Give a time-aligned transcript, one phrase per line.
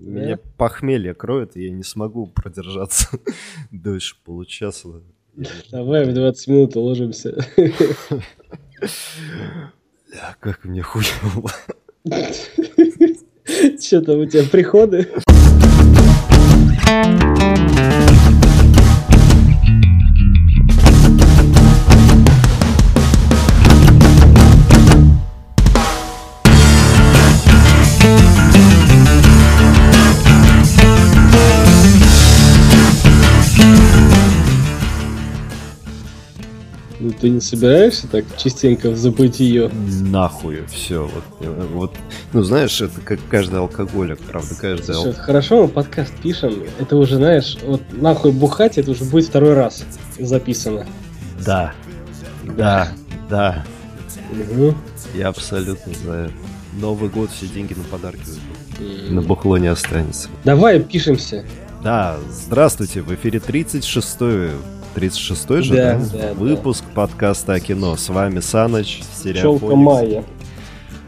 [0.00, 3.08] Меня похмелье кроет, и я не смогу продержаться
[3.70, 4.88] дольше получаса.
[5.70, 7.36] Давай в 20 минут уложимся.
[10.08, 11.50] Бля, как мне хуево.
[13.78, 15.08] Что там у тебя приходы?
[37.20, 39.70] Ты не собираешься так частенько в забытие?
[40.02, 41.08] Нахуй все.
[41.08, 41.94] Вот, вот,
[42.32, 45.24] ну знаешь, это как каждый алкоголик, правда, каждый Слушай, ал...
[45.24, 49.84] хорошо, мы подкаст пишем, это уже, знаешь, вот нахуй бухать, это уже будет второй раз
[50.18, 50.86] записано.
[51.44, 51.74] Да,
[52.56, 52.92] да,
[53.28, 53.64] да.
[54.32, 54.74] Угу.
[55.14, 56.32] Я абсолютно за это.
[56.78, 58.22] Новый год все деньги на подарки
[58.78, 59.10] уйдут.
[59.10, 60.28] На бухло не останется.
[60.44, 61.44] Давай пишемся.
[61.82, 64.50] Да, здравствуйте, в эфире 36-й
[64.94, 66.18] 36-й же, да, да?
[66.18, 67.02] да выпуск да.
[67.02, 67.96] подкаста о кино.
[67.96, 70.24] С вами Саныч, Челка Майя.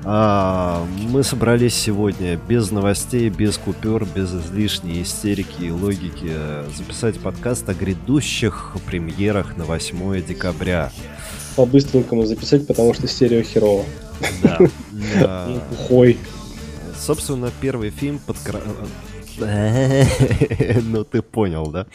[0.05, 6.33] А, мы собрались сегодня без новостей, без купюр, без излишней истерики и логики
[6.77, 10.91] записать подкаст о грядущих премьерах на 8 декабря.
[11.55, 13.84] По-быстренькому записать, потому что стерео херово.
[14.42, 15.48] Да.
[15.70, 16.19] Пухой.
[16.98, 18.36] Собственно, первый фильм под
[20.83, 21.86] ну, ты понял, да?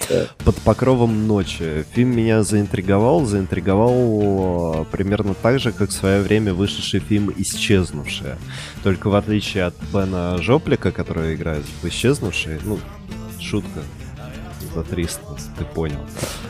[0.44, 1.86] Под покровом ночи.
[1.94, 8.38] Фильм меня заинтриговал, заинтриговал э, примерно так же, как в свое время вышедший фильм «Исчезнувшая».
[8.84, 12.80] Только в отличие от Бена Жоплика, который играет в «Исчезнувшей», ну,
[13.40, 13.82] шутка,
[14.74, 15.22] за 300,
[15.58, 16.00] ты понял.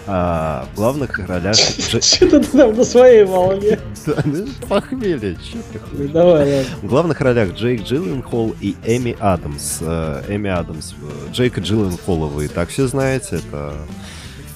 [0.05, 1.55] А, в главных ролях...
[1.57, 3.79] Что-то ты там на своей волне.
[4.05, 6.07] Да, ну похмелье, что ты хуй.
[6.07, 6.63] Давай.
[6.81, 9.79] В главных ролях Джейк Джилленхол и Эми Адамс.
[9.81, 10.93] Э, Эми Адамс.
[11.33, 13.73] Джейка Джилленхола вы и так все знаете, это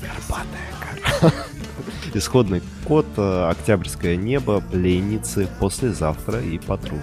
[0.02, 0.70] горбатая
[1.22, 1.34] гора.
[2.14, 7.00] Исходный код, э, Октябрьское небо, Пленницы, Послезавтра и Патруль.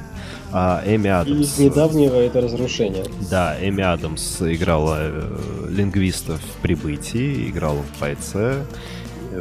[0.52, 1.38] А Эми Адамс...
[1.38, 3.04] Из недавнего это разрушение.
[3.30, 8.64] Да, Эми Адамс играла э, лингвиста в «Прибытии», играла в «Бойце»,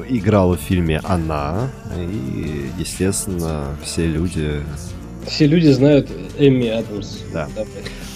[0.09, 4.62] играла в фильме «Она», и, естественно, все люди...
[5.25, 7.19] Все люди знают Эми Адамс.
[7.34, 7.50] Да.
[7.56, 7.68] Давай.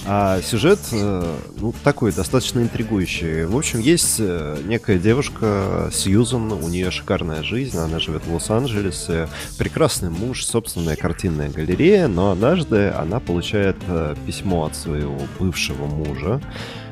[0.06, 3.46] А сюжет, э, ну, такой, достаточно интригующий.
[3.46, 9.30] В общем, есть э, некая девушка, Сьюзан, у нее шикарная жизнь, она живет в Лос-Анджелесе,
[9.60, 16.42] прекрасный муж, собственная картинная галерея, но однажды она получает э, письмо от своего бывшего мужа,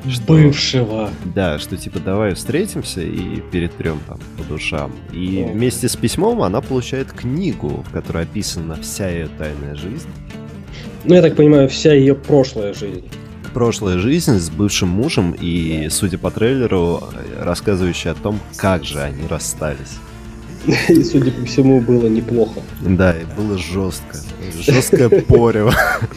[0.08, 1.10] что, Бывшего.
[1.34, 4.92] Да, что типа давай встретимся и перетрем там по душам.
[5.12, 10.08] И вместе с письмом она получает книгу, в которой описана вся ее тайная жизнь.
[11.04, 13.08] Ну, я так понимаю, вся ее прошлая жизнь.
[13.54, 17.02] Прошлая жизнь с бывшим мужем и, судя по трейлеру,
[17.40, 19.98] рассказывающая о том, как же они расстались.
[20.88, 22.60] И, судя по всему, было неплохо.
[22.82, 24.18] Да, и было жестко.
[24.60, 25.74] Жесткое порево.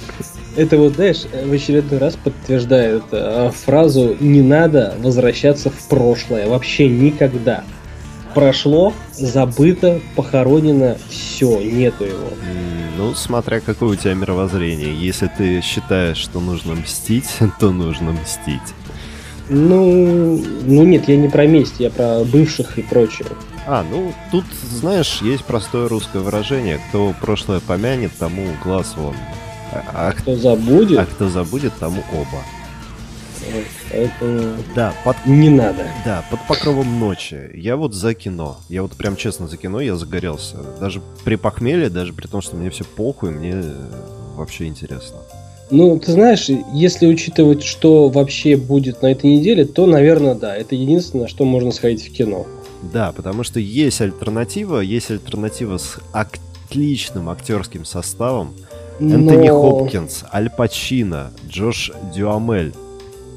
[0.56, 6.88] Это вот, знаешь, в очередной раз подтверждает э, фразу «не надо возвращаться в прошлое, вообще
[6.88, 7.64] никогда».
[8.36, 12.30] Прошло, забыто, похоронено, все, нету его.
[12.96, 14.94] Ну, смотря какое у тебя мировоззрение.
[14.94, 18.62] Если ты считаешь, что нужно мстить, то нужно мстить.
[19.50, 23.28] Ну, ну нет, я не про месть, я про бывших и прочее.
[23.66, 26.80] А, ну, тут, знаешь, есть простое русское выражение.
[26.90, 29.16] Кто прошлое помянет, тому глаз вон.
[29.72, 31.00] А, а кто забудет?
[31.00, 32.42] А кто забудет, тому оба.
[33.92, 35.16] Поэтому да, под...
[35.26, 35.86] не надо.
[36.06, 37.52] Да, под покровом ночи.
[37.54, 38.58] Я вот за кино.
[38.70, 40.58] Я вот прям честно за кино, я загорелся.
[40.80, 43.64] Даже при похмелье, даже при том, что мне все похуй, мне
[44.36, 45.18] вообще интересно.
[45.72, 50.56] Ну, ты знаешь, если учитывать, что вообще будет на этой неделе, то, наверное, да.
[50.56, 52.46] Это единственное, что можно сходить в кино.
[52.92, 58.54] Да, потому что есть альтернатива, есть альтернатива с отличным актерским составом.
[59.00, 59.16] Но...
[59.16, 62.74] Энтони Хопкинс, Аль Пачино, Джош Дюамель.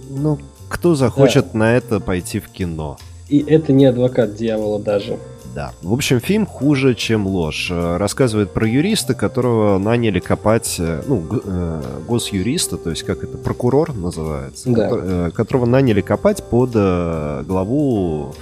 [0.08, 1.58] Ну, кто захочет да.
[1.58, 2.98] на это пойти в кино?
[3.28, 5.18] И это не адвокат дьявола даже.
[5.56, 5.72] Да.
[5.80, 7.70] В общем, фильм хуже, чем ложь.
[7.70, 13.38] Э, рассказывает про юриста, которого наняли копать, э, ну, э, госюриста, то есть как это,
[13.38, 15.30] прокурор называется, да.
[15.30, 18.34] которого наняли копать под главу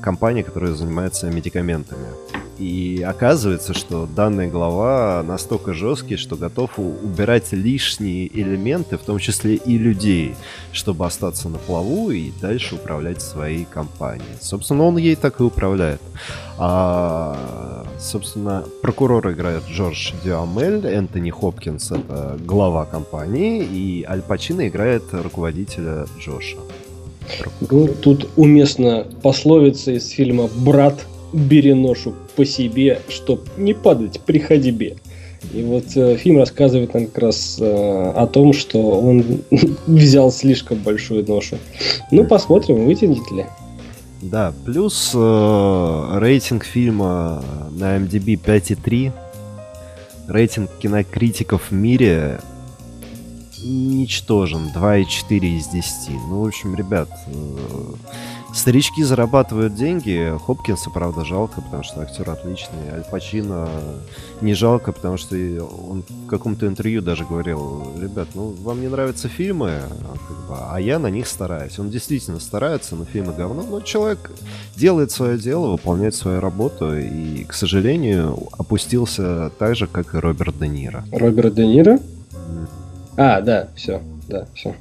[0.00, 2.06] компании, которая занимается медикаментами.
[2.60, 9.54] И оказывается, что данная глава настолько жесткий, что готов убирать лишние элементы, в том числе
[9.54, 10.34] и людей,
[10.70, 14.36] чтобы остаться на плаву и дальше управлять своей компанией.
[14.42, 16.02] Собственно, он ей так и управляет.
[16.58, 25.04] А, собственно, прокурор играет Джордж Дюамель, Энтони Хопкинс— это глава компании, и Аль Пачино играет
[25.12, 26.58] руководителя Джоша.
[27.70, 34.38] Ну, тут уместно пословица из фильма «Брат, бери ношу по себе, чтоб не падать при
[34.38, 34.96] ходьбе».
[35.54, 39.24] И вот э, фильм рассказывает нам как раз э, о том, что он
[39.86, 41.56] взял слишком большую ношу.
[42.10, 43.46] Ну, посмотрим, вытянет ли.
[44.22, 49.12] Да, плюс э, рейтинг фильма на MDB 5,3.
[50.28, 52.40] Рейтинг кинокритиков в мире
[53.62, 54.70] ничтожен.
[54.74, 56.10] 2,4 из 10.
[56.28, 57.94] Ну, в общем, ребят, э,
[58.54, 60.32] старички зарабатывают деньги.
[60.46, 62.90] Хопкинса, правда, жалко, потому что актер отличный.
[62.92, 63.68] Аль Пачино
[64.40, 69.28] не жалко, потому что он в каком-то интервью даже говорил, ребят, ну, вам не нравятся
[69.28, 71.78] фильмы, а, как бы, а я на них стараюсь.
[71.78, 73.62] Он действительно старается, но фильмы говно.
[73.62, 74.30] Но человек
[74.76, 80.58] делает свое дело, выполняет свою работу, и, к сожалению, опустился так же, как и Роберт
[80.58, 81.04] Де Ниро.
[81.12, 81.98] Роберт Де Ниро?
[83.22, 84.00] А, да, все,
[84.30, 84.74] да, все.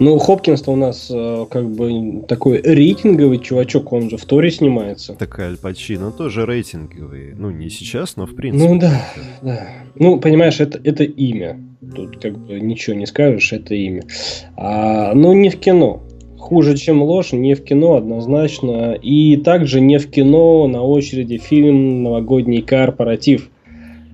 [0.00, 5.14] Ну, Хопкинс-то у нас э, как бы такой рейтинговый чувачок, он же в Торе снимается.
[5.14, 7.32] Так Аль Пачино тоже рейтинговый.
[7.38, 8.68] Ну, не сейчас, но в принципе.
[8.68, 9.00] Ну да,
[9.40, 9.68] да.
[9.94, 11.60] Ну, понимаешь, это, это имя.
[11.94, 14.02] Тут как бы ничего не скажешь, это имя.
[14.56, 16.02] А, ну, не в кино.
[16.38, 18.94] Хуже, чем ложь, не в кино однозначно.
[18.94, 23.48] И также не в кино на очереди фильм «Новогодний корпоратив».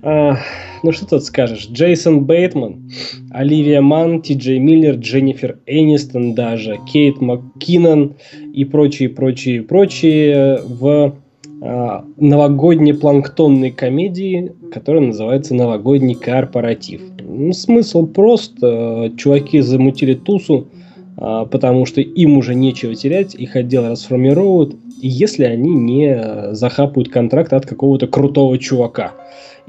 [0.09, 0.37] А,
[0.83, 1.67] ну что тут скажешь?
[1.69, 2.89] Джейсон Бейтман,
[3.29, 8.15] Оливия Ман, Ти Джей Миллер, Дженнифер Энистон даже, Кейт МакКиннон
[8.53, 11.17] и прочие, прочие, прочие в
[11.61, 17.01] а, новогодней планктонной комедии, которая называется «Новогодний корпоратив».
[17.19, 18.59] Ну, смысл прост.
[18.59, 20.76] Чуваки замутили тусу, а,
[21.17, 27.65] потому что им уже нечего терять, их отдел расформируют, если они не захапают контракт от
[27.65, 29.13] какого-то крутого чувака–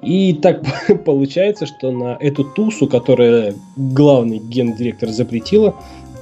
[0.02, 0.62] и так
[1.04, 5.74] получается, что на эту тусу, которая главный гендиректор запретила,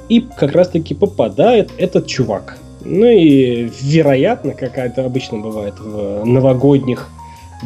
[0.09, 2.59] и как раз-таки попадает этот чувак.
[2.85, 7.11] Ну и вероятно, как это обычно бывает в новогодних,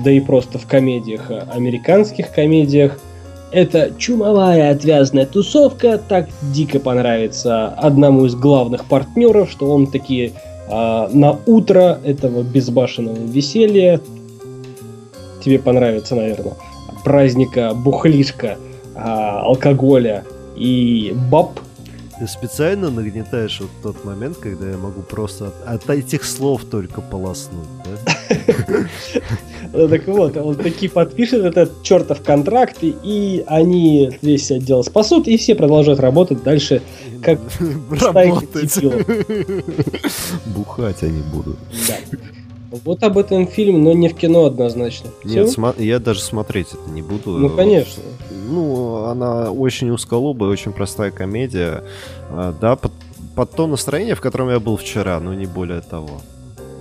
[0.02, 2.98] да и просто в комедиях, американских комедиях,
[3.52, 10.32] это чумовая отвязная тусовка так дико понравится одному из главных партнеров, что он такие
[10.68, 14.00] а, на утро этого безбашенного веселья
[15.44, 16.54] тебе понравится, наверное,
[17.04, 18.56] праздника бухлишка,
[18.94, 20.24] а, алкоголя
[20.56, 21.58] и баб.
[22.20, 27.00] Ты специально нагнетаешь вот тот момент, когда я могу просто от, от этих слов только
[27.00, 28.86] полоснуть, да?
[29.88, 35.54] Так вот, он такие подпишет этот чертов контракт, и они весь отдел спасут, и все
[35.54, 36.82] продолжают работать дальше,
[37.22, 37.40] как
[37.90, 38.78] Работать.
[40.46, 41.56] Бухать они будут.
[41.88, 42.18] Да.
[42.84, 45.10] Вот об этом фильм, но не в кино однозначно.
[45.24, 47.32] Нет, см- я даже смотреть это не буду.
[47.32, 48.02] Ну, конечно.
[48.48, 51.82] Ну, она очень узколобая, очень простая комедия.
[52.30, 52.92] А, да, под,
[53.34, 56.20] под то настроение, в котором я был вчера, но не более того.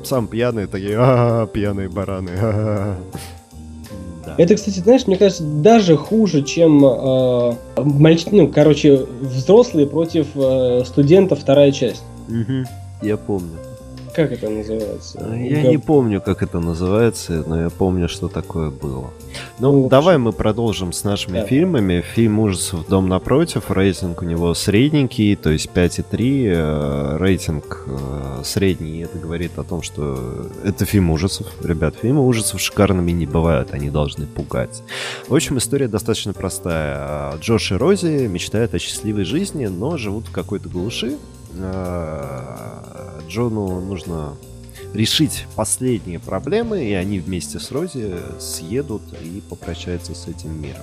[0.04, 2.32] Сам пьяный, такие, а, пьяные бараны.
[4.26, 4.36] Да.
[4.38, 8.26] Это, кстати, знаешь, мне кажется, даже хуже, чем э, мальч...
[8.32, 12.04] ну, короче, взрослые против э, студентов вторая часть.
[12.28, 12.66] Угу,
[13.02, 13.58] я помню.
[14.20, 15.18] Как это называется?
[15.34, 15.72] Я Габ...
[15.72, 19.12] не помню, как это называется, но я помню, что такое было.
[19.60, 21.46] Ну, ну давай мы продолжим с нашими да.
[21.46, 22.04] фильмами.
[22.16, 23.72] Фильм ужасов «Дом напротив».
[23.72, 26.44] Рейтинг у него средненький, то есть 5,3.
[26.48, 29.04] Э, рейтинг э, средний.
[29.04, 31.48] Это говорит о том, что это фильм ужасов.
[31.64, 33.74] Ребят, фильмы ужасов шикарными не бывают.
[33.74, 34.84] Они должны пугать.
[35.30, 37.38] В общем, история достаточно простая.
[37.38, 41.16] Джош и Рози мечтают о счастливой жизни, но живут в какой-то глуши
[41.58, 44.36] Э, Джону нужно
[44.94, 50.82] решить последние проблемы, и они вместе с Рози съедут и попрощаются с этим миром.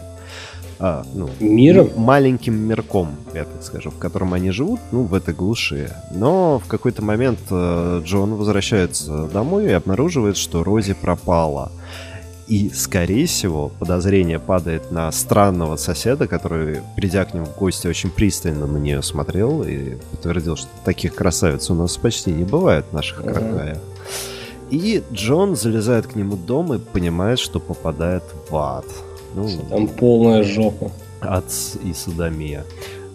[0.78, 1.90] А, ну, миром?
[1.96, 5.92] Маленьким мирком, я так скажу, в котором они живут, ну, в этой глуши.
[6.12, 11.72] Но в какой-то момент э, Джон возвращается домой и обнаруживает, что Рози пропала.
[12.48, 18.10] И, скорее всего, подозрение падает на странного соседа, который, придя к нему в гости, очень
[18.10, 22.94] пристально на нее смотрел и подтвердил, что таких красавиц у нас почти не бывает в
[22.94, 23.54] наших uh-huh.
[23.54, 23.78] краях.
[24.70, 28.86] И Джон залезает к нему дом и понимает, что попадает в ад.
[29.34, 30.92] Ну, Там полная жопа.
[31.20, 31.44] Ад
[31.82, 32.64] и судомия.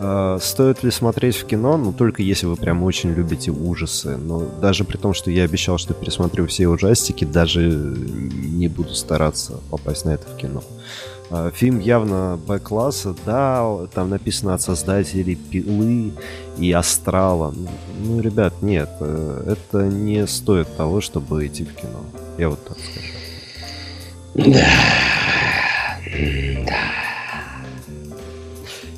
[0.04, 1.78] Э, стоит ли смотреть в кино?
[1.78, 4.18] Ну, только если вы прям очень любите ужасы.
[4.18, 9.60] Но даже при том, что я обещал, что пересмотрю все ужастики, даже не буду стараться
[9.70, 10.64] попасть на это в кино.
[11.30, 16.14] Э, фильм явно Б-класса, да, там написано от создателей Пилы
[16.58, 17.54] и Астрала.
[18.04, 22.00] Ну, ребят, нет, э, это не стоит того, чтобы идти в кино.
[22.40, 24.52] Я вот так скажу.
[24.54, 24.66] Да.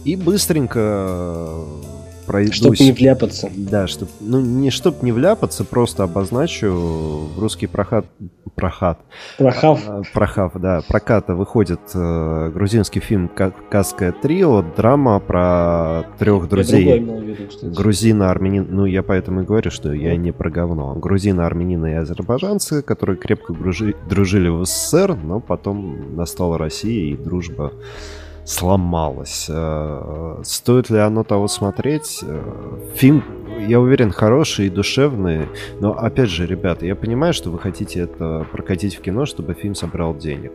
[0.05, 1.55] И быстренько
[2.25, 2.55] пройдусь.
[2.55, 3.49] Чтоб не вляпаться.
[3.55, 8.05] Да, чтоб, ну не чтоб не вляпаться, просто обозначу русский прохат...
[8.55, 8.99] Прохат.
[9.39, 9.81] Прохав.
[9.87, 10.81] А, прохав, да.
[10.87, 16.99] Проката выходит э, грузинский фильм «Кавказское трио», драма про трех друзей.
[17.63, 18.67] грузина, армянин.
[18.69, 20.93] Ну, я поэтому и говорю, что я не про говно.
[20.93, 23.95] Грузина, армянина и азербайджанцы, которые крепко дружи...
[24.07, 27.73] дружили в СССР, но потом настала Россия и дружба
[28.45, 29.47] сломалось.
[29.49, 32.19] Э, стоит ли оно того смотреть?
[32.23, 33.23] Э, фильм,
[33.67, 35.47] я уверен, хороший и душевный.
[35.79, 39.75] Но, опять же, ребята, я понимаю, что вы хотите это прокатить в кино, чтобы фильм
[39.75, 40.51] собрал денег.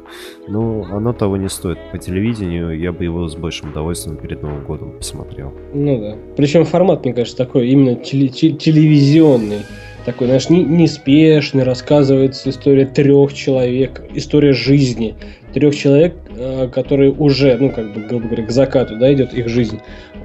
[0.49, 1.79] Но оно того не стоит.
[1.93, 5.53] По телевидению я бы его с большим удовольствием перед Новым годом посмотрел.
[5.73, 6.17] Ну да.
[6.37, 9.63] Причем формат, мне кажется, такой именно теле- телевизионный
[10.09, 15.15] такой, знаешь, неспешный, рассказывается история трех человек, история жизни
[15.53, 19.51] трех человек, э, которые уже, ну, как бы, грубо говоря, к закату, да, идет их
[19.51, 19.81] жизнь.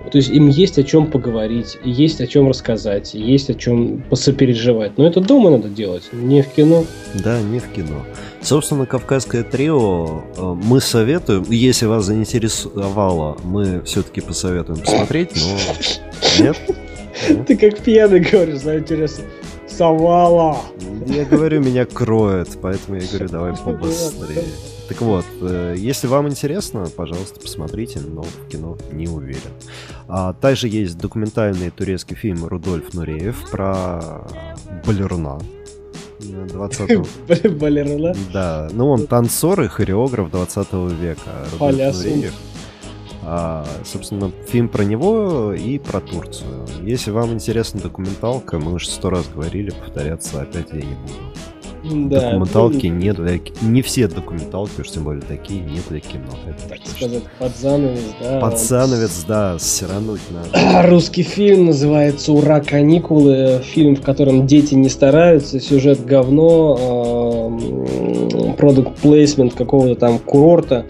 [0.09, 4.97] То есть им есть о чем поговорить, есть о чем рассказать, есть о чем посопереживать.
[4.97, 6.85] Но это дома надо делать, не в кино.
[7.15, 8.05] Да, не в кино.
[8.41, 15.57] Собственно, «Кавказское трио» э, мы советуем, если вас заинтересовало, мы все-таки посоветуем посмотреть, но
[16.45, 16.57] нет.
[17.47, 19.25] Ты как пьяный говоришь, за интересно.
[19.77, 20.57] Совала.
[21.07, 24.43] Я говорю, меня кроет, поэтому я говорю, давай побыстрее.
[24.87, 29.51] Так вот, э, если вам интересно, пожалуйста, посмотрите, но в кино не уверен.
[30.07, 34.27] А, также есть документальный турецкий фильм Рудольф Нуреев про
[34.85, 35.39] балеруна.
[36.19, 38.15] 20 Балеруна?
[38.31, 41.21] Да, ну он танцор и хореограф 20 века.
[41.53, 42.33] Рудольф Нуреев.
[43.25, 46.65] А, собственно, фильм про него и про Турцию.
[46.81, 52.09] Если вам интересна документалка, мы уже сто раз говорили, повторяться опять я не буду.
[52.09, 53.39] Да, документалки ну, нет для...
[53.61, 56.29] Не все документалки, уж тем более такие, нет для кино.
[56.47, 58.39] Это так сказать, под занавес, да.
[58.39, 60.87] Под занавес, да, сирануть надо.
[60.89, 63.61] Русский фильм называется «Ура, каникулы».
[63.65, 67.59] Фильм, в котором дети не стараются, сюжет говно,
[68.57, 70.85] продукт плейсмент какого-то там курорта.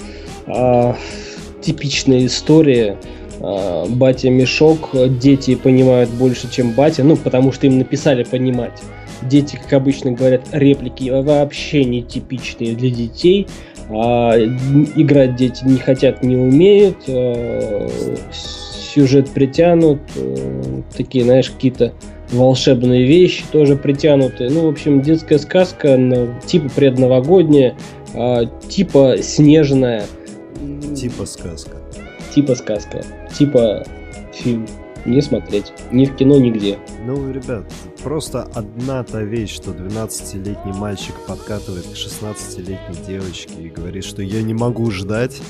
[1.64, 2.98] Типичная история.
[3.40, 4.90] А, батя мешок,
[5.20, 8.82] дети понимают больше, чем батя, ну, потому что им написали понимать.
[9.22, 13.48] Дети, как обычно говорят, реплики вообще не типичные для детей.
[13.90, 16.98] А, играть дети не хотят, не умеют.
[17.08, 17.90] А,
[18.94, 20.00] сюжет притянут.
[20.18, 21.94] А, такие, знаешь, какие-то
[22.32, 24.50] волшебные вещи тоже притянуты.
[24.50, 25.98] Ну, в общем, детская сказка,
[26.46, 27.76] типа предновогодняя,
[28.68, 30.04] типа снежная.
[30.96, 31.78] Типа сказка.
[32.34, 33.04] Типа сказка.
[33.38, 33.86] Типа
[34.34, 34.68] фильм
[35.06, 35.74] не смотреть.
[35.92, 36.80] Ни в кино, нигде.
[37.06, 37.66] Ну, ребят,
[38.04, 44.42] просто одна та вещь, что 12-летний мальчик подкатывает к 16-летней девочке и говорит, что я
[44.42, 45.42] не могу ждать.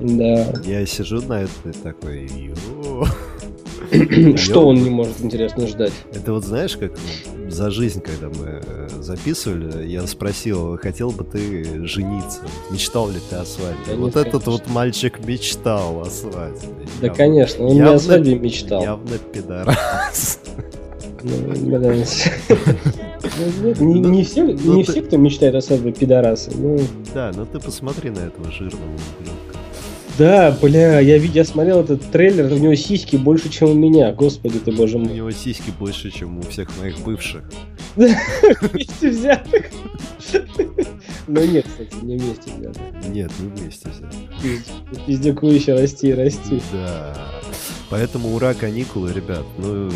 [0.00, 0.52] Да.
[0.64, 2.30] Я сижу на это такой,
[4.36, 5.92] Что он не может, интересно, ждать?
[6.12, 6.92] Это вот знаешь, как
[7.48, 8.62] за жизнь, когда мы
[9.08, 12.40] записывали, я спросил, хотел бы ты жениться?
[12.70, 13.94] Мечтал ли ты о свадьбе?
[13.96, 16.68] вот этот вот мальчик мечтал о свадьбе.
[17.00, 18.82] Да, конечно, он не о свадьбе мечтал.
[18.82, 20.40] Явно пидорас.
[21.22, 21.32] Ну,
[23.80, 26.50] не, не, все, ну, не все, кто мечтает о свадьбе, пидорасы.
[26.54, 26.78] Ну...
[27.14, 29.58] Да, но ты посмотри на этого жирного ублюдка.
[30.18, 34.58] Да, бля, я, я смотрел этот трейлер, у него сиськи больше, чем у меня, господи
[34.58, 35.12] ты боже мой.
[35.12, 37.44] У него сиськи больше, чем у всех моих бывших.
[37.94, 39.66] Вместе взятых.
[41.28, 42.82] Но нет, кстати, не вместе взятых.
[43.08, 45.06] Нет, не вместе взятых.
[45.06, 46.60] Пиздяку еще расти и расти.
[46.72, 47.14] Да.
[47.90, 49.44] Поэтому ура, каникулы, ребят.
[49.56, 49.90] Ну,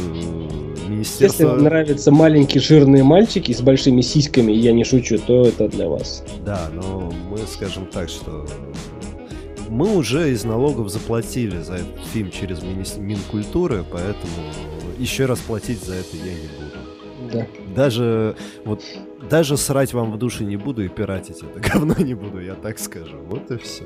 [0.89, 1.43] министерство...
[1.43, 6.25] Если нравятся маленькие жирные мальчики с большими сиськами, я не шучу, то это для вас.
[6.45, 8.47] Да, но мы скажем так, что
[9.73, 14.33] мы уже из налогов заплатили за этот фильм через Минкультуры, поэтому
[14.99, 17.33] еще раз платить за это я не буду.
[17.33, 17.47] Да.
[17.75, 18.37] Даже
[18.67, 18.83] вот
[19.31, 22.79] даже срать вам в душе не буду и пиратить это говно не буду, я так
[22.79, 23.17] скажу.
[23.29, 23.85] Вот и все.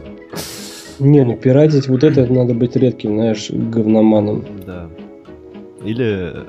[0.99, 4.45] Не, ну пиратить вот это надо быть редким, знаешь, говноманом.
[4.66, 4.90] Да.
[5.85, 6.45] Или э,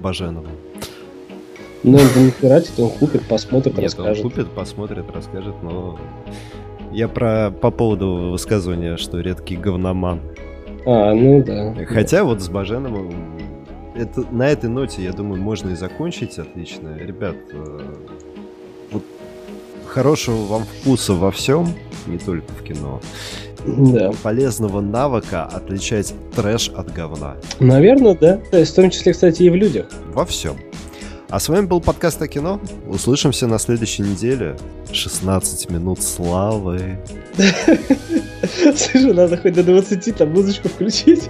[0.00, 0.52] Баженовым.
[1.82, 4.24] Ну, он не пиратит, он купит, посмотрит, Нет, расскажет.
[4.24, 5.98] он купит, посмотрит, расскажет, но
[6.96, 10.22] я про по поводу высказывания, что редкий говноман.
[10.86, 11.74] А, ну да.
[11.86, 13.12] Хотя вот с Баженом
[13.94, 16.96] это, на этой ноте, я думаю, можно и закончить отлично.
[16.96, 17.80] Ребят, э,
[18.92, 19.02] вот
[19.86, 21.66] хорошего вам вкуса во всем,
[22.06, 23.00] не только в кино.
[23.66, 24.12] Да.
[24.22, 27.36] Полезного навыка отличать трэш от говна.
[27.60, 28.38] Наверное, да.
[28.50, 29.86] То есть, в том числе, кстати, и в людях.
[30.14, 30.56] Во всем.
[31.28, 32.60] А с вами был подкаст о кино.
[32.86, 34.56] Услышимся на следующей неделе.
[34.92, 37.00] 16 минут славы.
[38.76, 41.28] Слушай, надо хоть до 20 там музычку включить.